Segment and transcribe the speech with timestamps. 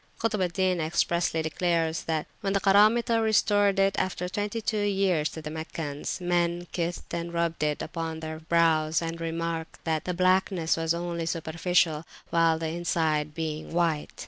[0.17, 5.29] Kutb al Din expressly declares that, when the Karamitah restored it after twenty two years
[5.29, 10.05] to the Meccans, men kissed it and rubbed it upon their brows; and remarked that
[10.05, 14.09] the blackness was only superficial, the inside being white.